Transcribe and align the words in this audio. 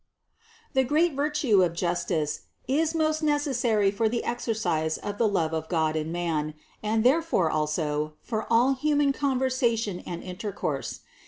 The 0.73 0.83
great 0.83 1.13
virtue 1.13 1.61
of 1.61 1.75
justice 1.75 2.45
is 2.67 2.95
most 2.95 3.21
necessary 3.21 3.91
for 3.91 4.09
the 4.09 4.23
exercise 4.23 4.97
of 4.97 5.19
the 5.19 5.27
love 5.27 5.53
of 5.53 5.69
God 5.69 5.95
and 5.95 6.11
man, 6.11 6.55
and 6.81 7.03
therefore 7.03 7.51
also 7.51 8.13
for 8.23 8.51
all 8.51 8.73
human 8.73 9.13
conversation 9.13 9.99
and 9.99 10.23
intercourse. 10.23 11.01